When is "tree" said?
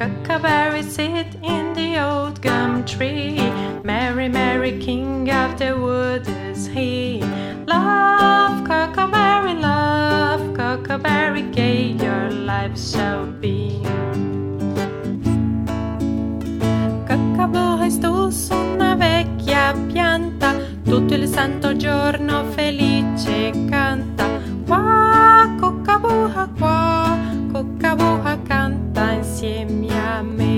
2.86-3.38